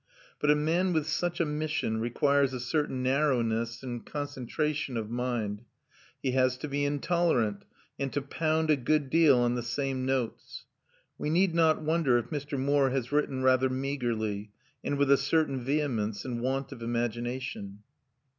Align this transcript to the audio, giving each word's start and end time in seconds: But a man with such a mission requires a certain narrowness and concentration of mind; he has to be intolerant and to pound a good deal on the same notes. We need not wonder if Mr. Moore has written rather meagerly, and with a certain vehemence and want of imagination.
But 0.39 0.49
a 0.49 0.55
man 0.55 0.93
with 0.93 1.05
such 1.07 1.39
a 1.39 1.45
mission 1.45 1.99
requires 1.99 2.53
a 2.55 2.59
certain 2.59 3.03
narrowness 3.03 3.83
and 3.83 4.03
concentration 4.03 4.97
of 4.97 5.11
mind; 5.11 5.61
he 6.23 6.31
has 6.31 6.57
to 6.57 6.67
be 6.67 6.85
intolerant 6.85 7.65
and 7.99 8.11
to 8.13 8.21
pound 8.23 8.71
a 8.71 8.75
good 8.75 9.11
deal 9.11 9.37
on 9.37 9.53
the 9.53 9.61
same 9.61 10.03
notes. 10.03 10.65
We 11.19 11.29
need 11.29 11.53
not 11.53 11.83
wonder 11.83 12.17
if 12.17 12.31
Mr. 12.31 12.57
Moore 12.57 12.89
has 12.89 13.11
written 13.11 13.43
rather 13.43 13.69
meagerly, 13.69 14.49
and 14.83 14.97
with 14.97 15.11
a 15.11 15.17
certain 15.17 15.63
vehemence 15.63 16.25
and 16.25 16.41
want 16.41 16.71
of 16.71 16.81
imagination. 16.81 17.83